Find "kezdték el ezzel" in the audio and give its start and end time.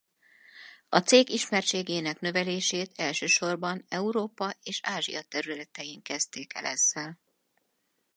6.01-7.19